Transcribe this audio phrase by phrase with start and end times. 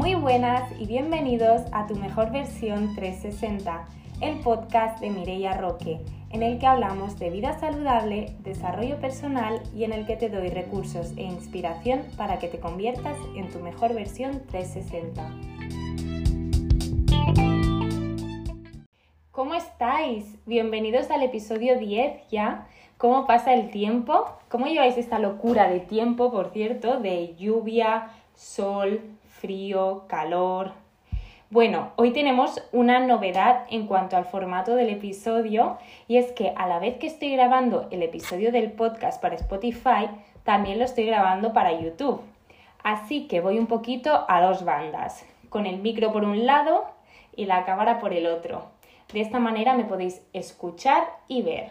[0.00, 3.84] Muy buenas y bienvenidos a Tu Mejor Versión 360,
[4.22, 9.84] el podcast de Mireia Roque, en el que hablamos de vida saludable, desarrollo personal y
[9.84, 13.92] en el que te doy recursos e inspiración para que te conviertas en tu mejor
[13.92, 15.22] versión 360.
[19.30, 20.24] ¿Cómo estáis?
[20.46, 22.66] Bienvenidos al episodio 10 ya.
[22.96, 24.24] ¿Cómo pasa el tiempo?
[24.48, 30.72] ¿Cómo lleváis esta locura de tiempo, por cierto, de lluvia, sol, frío, calor.
[31.48, 36.68] Bueno, hoy tenemos una novedad en cuanto al formato del episodio y es que a
[36.68, 40.08] la vez que estoy grabando el episodio del podcast para Spotify,
[40.44, 42.20] también lo estoy grabando para YouTube.
[42.82, 46.84] Así que voy un poquito a dos bandas, con el micro por un lado
[47.34, 48.66] y la cámara por el otro.
[49.12, 51.70] De esta manera me podéis escuchar y ver.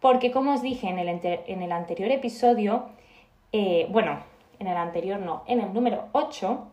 [0.00, 2.84] Porque como os dije en el, anterior episodio,
[3.52, 4.20] eh, bueno,
[4.58, 6.68] en el anterior no, en el número 8,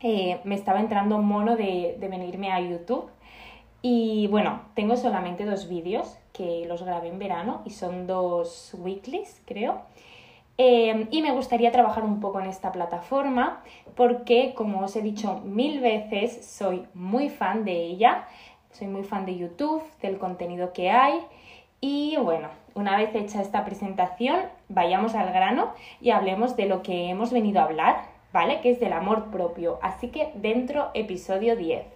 [0.00, 3.10] eh, me estaba entrando mono de, venirme a YouTube.
[3.82, 9.40] Y bueno, tengo solamente dos vídeos que los grabé en verano y son dos weeklies,
[9.46, 9.82] creo.
[10.56, 13.62] Eh, y me gustaría trabajar un poco en esta plataforma
[13.94, 18.26] porque, como os he dicho mil veces, soy muy fan de ella.
[18.72, 21.20] Soy muy fan de YouTube, del contenido que hay.
[21.80, 27.10] Y bueno, una vez hecha esta presentación, vayamos al grano y hablemos de lo que
[27.10, 28.60] hemos venido a hablar, ¿vale?
[28.60, 29.78] Que es del amor propio.
[29.82, 31.86] Así que dentro, episodio 10.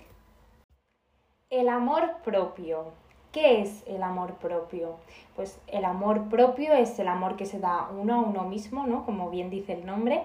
[1.51, 2.93] El amor propio.
[3.31, 4.97] ¿Qué es el amor propio?
[5.35, 9.05] Pues el amor propio es el amor que se da uno a uno mismo, ¿no?
[9.07, 10.25] Como bien dice el nombre.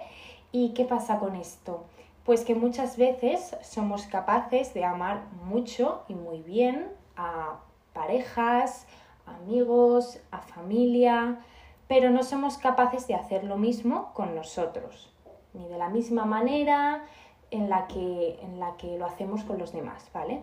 [0.52, 1.86] ¿Y qué pasa con esto?
[2.26, 7.60] Pues que muchas veces somos capaces de amar mucho y muy bien a
[7.94, 8.86] parejas,
[9.26, 11.40] amigos, a familia,
[11.88, 15.10] pero no somos capaces de hacer lo mismo con nosotros,
[15.54, 17.04] ni de la misma manera
[17.52, 20.42] en la que, en la que lo hacemos con los demás, ¿vale?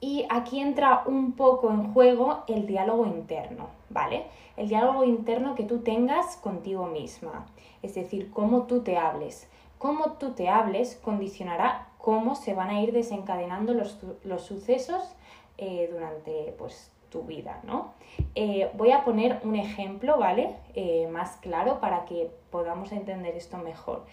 [0.00, 4.26] Y aquí entra un poco en juego el diálogo interno, ¿vale?
[4.56, 7.46] El diálogo interno que tú tengas contigo misma,
[7.82, 9.48] es decir, cómo tú te hables.
[9.78, 15.14] Cómo tú te hables condicionará cómo se van a ir desencadenando los, los sucesos
[15.56, 17.94] eh, durante pues, tu vida, ¿no?
[18.34, 20.54] Eh, voy a poner un ejemplo, ¿vale?
[20.74, 24.04] Eh, más claro para que podamos entender esto mejor.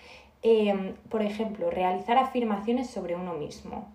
[0.41, 3.87] Em, por ejemplo, realizar afirmaciones sobre uno mismo.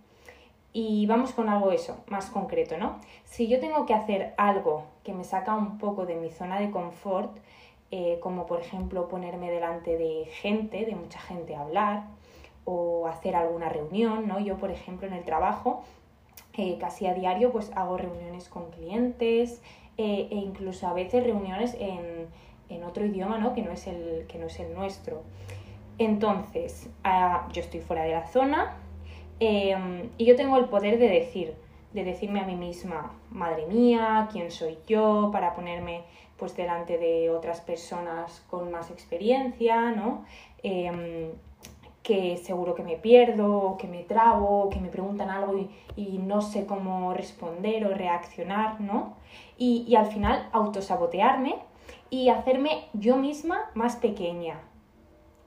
[0.72, 2.98] Y vamos con algo eso, más concreto, ¿no?
[3.24, 6.70] Si yo tengo que hacer algo que me saca un poco de mi zona de
[6.70, 7.36] confort,
[7.90, 12.04] eh, como por ejemplo ponerme delante de gente, de mucha gente a hablar,
[12.64, 14.38] o hacer alguna reunión, ¿no?
[14.38, 15.82] Yo, por ejemplo, en el trabajo
[16.78, 19.62] casi a diario pues hago reuniones con clientes
[19.96, 22.28] eh, e incluso a veces reuniones en,
[22.84, 23.52] otro idioma ¿no?
[23.52, 25.22] Que, no es el, que no es el nuestro.
[25.98, 28.76] Entonces, ah, yo estoy fuera de la zona
[29.38, 31.54] em, y yo tengo el poder de decir,
[31.92, 36.02] de decirme a mí misma, madre mía, quién soy yo, para ponerme
[36.38, 40.24] pues delante de otras personas con más experiencia, ¿no?
[42.10, 46.66] Que seguro que me pierdo, que me trabo, que me preguntan algo y, no sé
[46.66, 49.14] cómo responder o reaccionar, ¿no?
[49.56, 51.54] Y, y, al final autosabotearme
[52.10, 54.60] y hacerme yo misma más pequeña,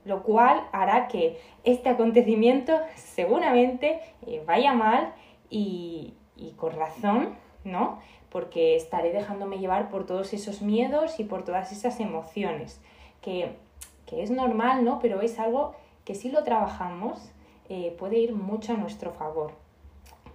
[0.05, 5.13] lo cual hará que este acontecimiento seguramente eh, vaya mal
[5.49, 7.35] y, y con razón,
[7.65, 7.99] ¿no?
[8.29, 12.79] Porque estaré dejándome llevar por todos esos miedos y por todas esas emociones,
[13.21, 13.57] que,
[14.05, 14.99] que es normal, ¿no?
[14.99, 15.75] Pero es algo
[16.05, 17.31] que si lo trabajamos
[17.69, 19.51] eh, puede ir mucho a nuestro favor.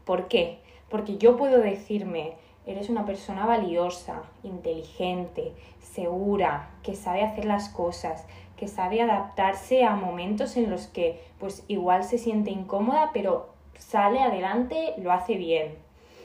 [0.05, 0.61] ¿Por qué?
[0.89, 2.35] Porque yo puedo decirme,
[2.67, 9.95] eres una persona valiosa, inteligente, segura, que sabe hacer las cosas, que sabe adaptarse a
[9.95, 15.77] momentos en los que pues igual se siente incómoda, pero sale adelante, lo hace bien.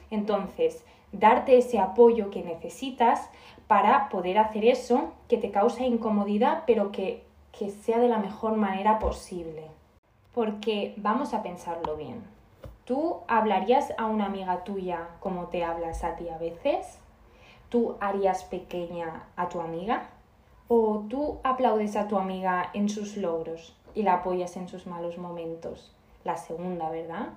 [0.09, 3.29] Entonces, darte ese apoyo que necesitas
[3.67, 7.23] para poder hacer eso que te causa incomodidad, pero que
[7.57, 9.67] que sea de la mejor manera posible.
[10.33, 12.23] Porque vamos a pensarlo bien.
[12.85, 16.99] ¿Tú hablarías a una amiga tuya como te hablas a ti a veces?
[17.69, 20.09] ¿Tú harías pequeña a tu amiga?
[20.67, 25.17] ¿O tú aplaudes a tu amiga en sus logros y la apoyas en sus malos
[25.17, 25.93] momentos?
[26.23, 27.29] La segunda, ¿verdad?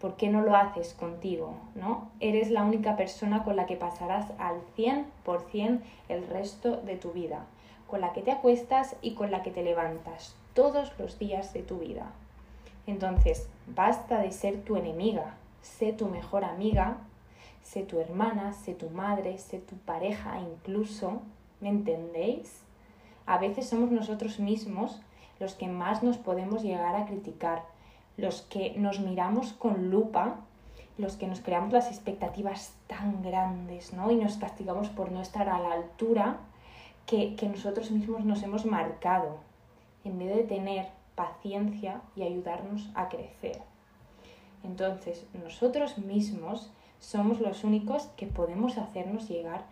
[0.00, 1.54] ¿Por qué no lo haces contigo?
[1.76, 2.10] ¿No?
[2.18, 7.46] Eres la única persona con la que pasarás al 100% el resto de tu vida
[7.92, 11.62] con la que te acuestas y con la que te levantas todos los días de
[11.62, 12.10] tu vida.
[12.86, 16.96] Entonces, basta de ser tu enemiga, sé tu mejor amiga,
[17.62, 21.20] sé tu hermana, sé tu madre, sé tu pareja incluso,
[21.60, 22.62] ¿me entendéis?
[23.26, 25.02] A veces somos nosotros mismos
[25.38, 27.62] los que más nos podemos llegar a criticar,
[28.16, 30.36] los que nos miramos con lupa,
[30.96, 34.10] los que nos creamos las expectativas tan grandes, ¿no?
[34.10, 36.38] Y nos castigamos por no estar a la altura
[37.06, 39.38] que, que nosotros mismos nos hemos marcado,
[40.04, 43.60] en vez de tener paciencia y ayudarnos a crecer.
[44.64, 49.64] Entonces, nosotros mismos somos los únicos que podemos hacernos llegar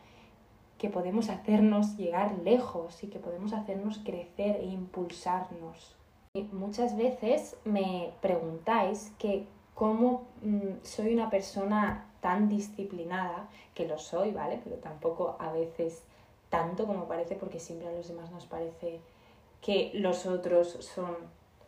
[0.80, 5.94] que podemos hacernos llegar lejos y que podemos hacernos crecer e impulsarnos.
[6.32, 9.44] Y muchas veces me preguntáis que
[9.74, 14.58] cómo mm, soy una persona tan disciplinada, que lo soy, ¿vale?
[14.64, 16.02] Pero tampoco a veces
[16.50, 19.00] tanto como parece, porque siempre a los demás nos parece
[19.62, 21.16] que los otros son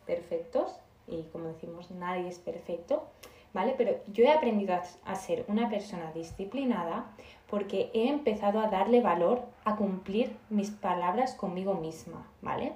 [0.07, 0.77] perfectos
[1.07, 3.05] y como decimos, nadie es perfecto,
[3.53, 3.75] ¿vale?
[3.77, 7.07] Pero yo he aprendido a, ser una persona disciplinada
[7.49, 12.73] porque he empezado a darle valor a cumplir mis palabras conmigo misma, ¿vale?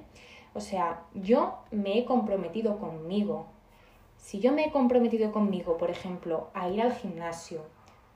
[0.54, 3.46] O sea, yo me he comprometido conmigo.
[4.16, 7.62] Si yo me he comprometido conmigo, por ejemplo, a ir al gimnasio,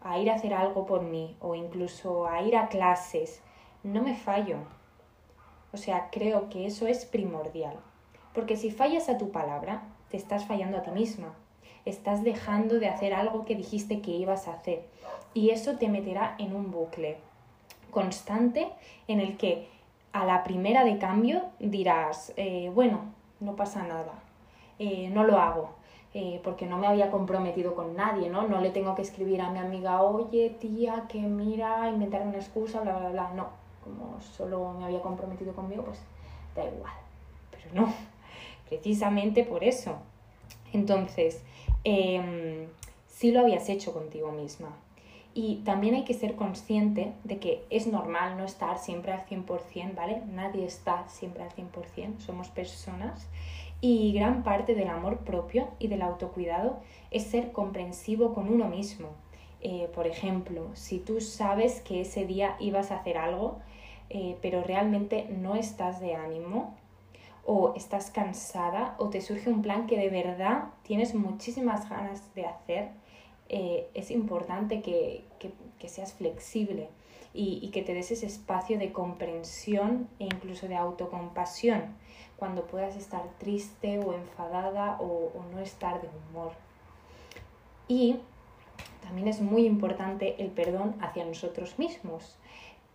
[0.03, 3.43] a ir a hacer algo por mí o incluso a ir a clases,
[3.83, 4.57] no me fallo.
[5.73, 7.77] O sea, creo que eso es primordial.
[8.35, 11.35] Porque si fallas a tu palabra, te estás fallando a ti misma.
[11.85, 14.85] Estás dejando de hacer algo que dijiste que ibas a hacer.
[15.35, 17.19] Y eso te meterá en un bucle
[17.91, 18.69] constante
[19.09, 19.69] en el que
[20.13, 23.01] a la primera de cambio dirás, eh, bueno,
[23.39, 24.13] no pasa nada,
[24.79, 25.71] eh, no lo hago,
[26.15, 28.47] eh, porque no me había comprometido con nadie, ¿no?
[28.49, 32.81] No le tengo que escribir a mi amiga, oye, tía, que mira, inventar una excusa,
[32.81, 33.31] bla, bla, bla.
[33.35, 33.49] No,
[33.83, 35.99] como solo me había comprometido conmigo, pues
[36.55, 36.93] da igual.
[37.51, 37.95] Pero no,
[38.69, 39.97] precisamente por eso.
[40.73, 41.43] Entonces,
[41.85, 42.69] eh,
[43.09, 44.71] sí lo habías hecho contigo misma.
[45.33, 49.95] Y también hay que ser consciente de que es normal no estar siempre al 100%,
[49.95, 50.23] ¿vale?
[50.27, 53.29] Nadie está siempre al 100%, somos personas.
[53.81, 56.81] Y gran parte del amor propio y del autocuidado
[57.11, 59.09] es ser comprensivo con uno mismo.
[59.63, 63.59] Eh, por ejemplo, si tú sabes que ese día ibas a hacer algo,
[64.11, 66.77] eh, pero realmente no estás de ánimo,
[67.45, 72.47] o estás cansada o te surge un plan que de verdad tienes muchísimas ganas de
[72.47, 72.91] hacer,
[73.49, 75.25] eh, es importante que,
[75.89, 76.89] seas flexible
[77.35, 81.97] y, que te des ese espacio de comprensión e incluso de autocompasión
[82.37, 86.53] cuando puedas estar triste o enfadada o, o no estar de humor.
[87.89, 88.21] Y
[89.03, 92.37] también es muy importante el perdón hacia nosotros mismos.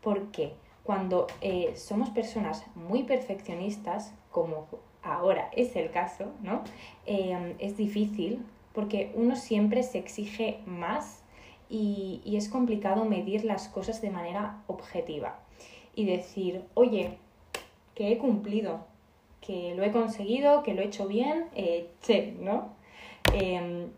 [0.02, 0.54] ¿Por qué?
[0.86, 4.68] Cuando eh, somos personas muy perfeccionistas, como
[5.02, 6.64] ahora es el caso, ¿no?
[7.06, 11.24] Em, es difícil porque uno siempre se exige más
[11.70, 15.40] y, y, es complicado medir las cosas de manera objetiva
[15.96, 17.18] y decir, oye,
[17.96, 18.86] que he cumplido,
[19.42, 22.74] que lo he conseguido, que lo he hecho bien, eh, che, ¿no?
[23.34, 23.90] Em,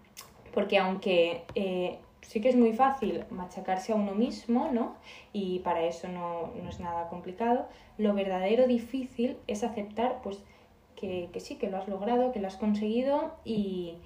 [0.54, 4.96] porque aunque eh, sí que es muy fácil machacarse a uno mismo, ¿no?
[5.32, 7.68] Y para eso no, es nada complicado.
[7.98, 10.44] Lo verdadero difícil es aceptar, pues,
[10.98, 13.98] que, sí, que lo has logrado, que lo has conseguido y,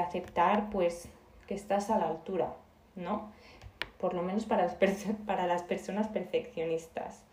[0.00, 1.08] aceptar, pues,
[1.48, 2.54] que estás a la altura,
[2.94, 3.32] ¿no?
[3.98, 4.76] Por lo menos para las,
[5.26, 7.24] para las personas perfeccionistas.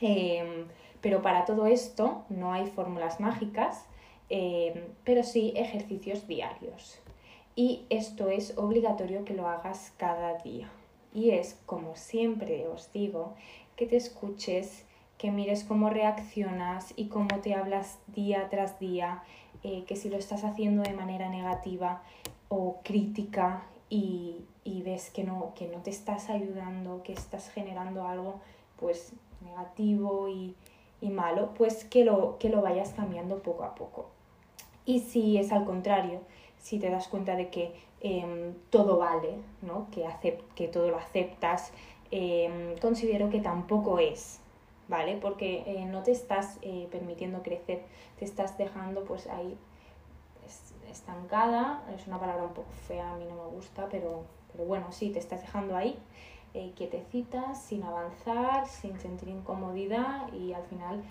[0.00, 0.66] Em,
[1.02, 3.84] pero para todo esto no hay fórmulas mágicas,
[4.30, 7.02] em, pero sí ejercicios diarios
[7.54, 10.70] y esto es obligatorio que lo hagas cada día.
[11.14, 13.34] Y es, como siempre os digo,
[13.76, 14.84] que te escuches,
[15.18, 19.22] que mires cómo reaccionas y cómo te hablas día tras día,
[19.62, 22.02] eh, que si lo estás haciendo de manera negativa
[22.48, 24.44] o crítica y,
[24.84, 28.40] ves que no, que no te estás ayudando, que estás generando algo
[28.80, 30.56] pues negativo y,
[31.00, 34.06] y malo, pues que lo, que lo vayas cambiando poco a poco.
[34.84, 36.20] Y si es al contrario,
[36.62, 39.88] si te das cuenta de que em, todo vale, ¿no?
[39.90, 40.06] que,
[40.54, 41.72] que todo lo aceptas,
[42.10, 44.40] em, considero que tampoco es,
[44.88, 45.18] ¿vale?
[45.20, 47.82] Porque eh, no te estás eh, permitiendo crecer,
[48.18, 49.58] te estás dejando pues ahí
[50.90, 54.92] estancada, es una palabra un poco fea, a mí no me gusta, pero, pero bueno,
[54.92, 55.98] sí, te estás dejando ahí
[56.54, 61.02] eh, quietecita, sin avanzar, sin sentir incomodidad y al final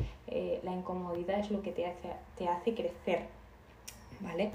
[0.63, 3.25] la incomodidad es lo que te hace, te hace crecer,
[4.21, 4.51] ¿vale?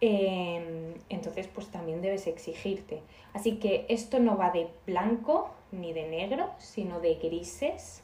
[0.00, 3.02] Em, entonces pues también debes exigirte.
[3.34, 8.02] Así que esto no va de blanco ni de negro, sino de grises,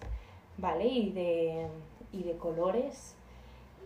[0.59, 0.87] ¿vale?
[0.87, 1.67] Y de,
[2.13, 3.15] y de colores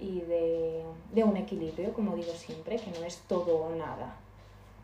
[0.01, 4.17] y de, de un equilibrio, como digo siempre, que no es todo o nada.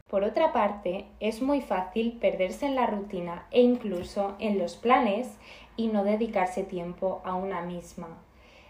[0.09, 5.29] Por otra parte, es muy fácil perderse en la rutina e incluso en los planes
[5.77, 8.19] y no dedicarse tiempo a una misma.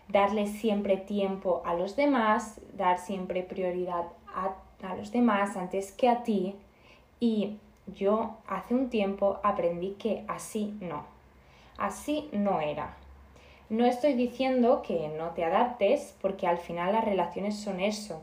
[0.08, 6.22] Darle siempre tiempo a los demás, dar siempre prioridad a, los demás antes que a
[6.22, 6.54] ti
[7.18, 11.04] y yo hace un tiempo aprendí que así no,
[11.78, 12.96] así no era.
[13.68, 18.22] No estoy diciendo que no te adaptes porque al final las relaciones son eso,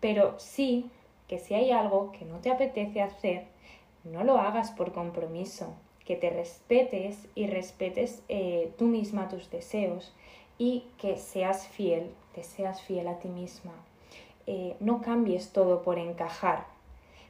[0.00, 0.90] pero sí
[1.28, 3.44] que si hay algo que no te apetece hacer,
[4.02, 5.74] no lo hagas por compromiso,
[6.04, 10.12] que te respetes y respetes eh, tú misma tus deseos
[10.58, 13.72] y que seas fiel, te seas fiel a ti misma.
[14.46, 16.66] Eh, no cambies todo por encajar,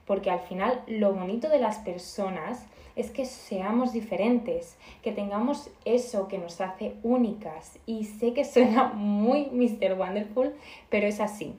[0.07, 2.65] porque al final lo bonito de las personas
[2.97, 7.79] es que seamos diferentes, que tengamos eso que nos hace únicas.
[7.87, 9.95] Y sé que suena muy Mr.
[9.95, 10.55] Wonderful,
[10.89, 11.55] pero es así.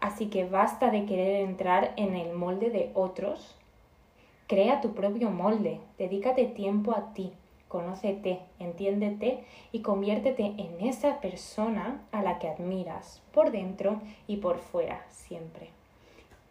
[0.00, 3.58] Así que basta de querer entrar en el molde de otros
[4.48, 7.34] Crea tu propio molde, dedícate tiempo a ti,
[7.68, 14.58] conócete, entiéndete y conviértete en esa persona a la que admiras, por dentro y por
[14.58, 15.70] fuera, siempre.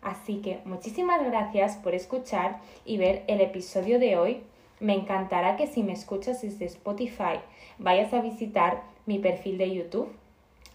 [0.02, 4.44] Así que muchísimas gracias por escuchar y ver el episodio de hoy.
[4.80, 7.40] Me encantará que si me escuchas desde Spotify
[7.80, 10.10] vayas a visitar mi perfil de YouTube.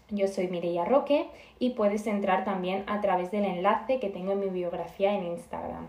[0.09, 4.41] Yo soy Mireia Roque y puedes entrar también a través del enlace que tengo en
[4.41, 5.87] mi biografía en Instagram.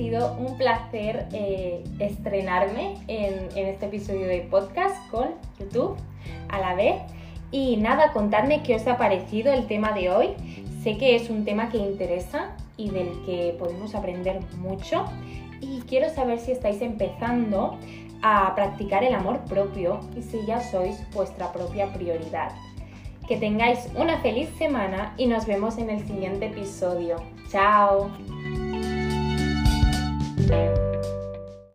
[0.00, 5.28] Sido un placer eh, estrenarme en, en, este episodio de podcast con
[5.58, 5.94] YouTube
[6.48, 6.94] a la vez.
[7.50, 10.28] Y nada, contarme qué os ha parecido el tema de hoy.
[10.82, 15.04] Sé que es un tema que interesa y del que podemos aprender mucho.
[15.60, 17.76] Y quiero saber si estáis empezando
[18.22, 22.52] a practicar el amor propio y si ya sois vuestra propia prioridad.
[23.28, 27.16] Que tengáis una feliz semana y nos vemos en el siguiente episodio.
[27.50, 28.10] ¡Chao!
[30.50, 30.79] Thank you.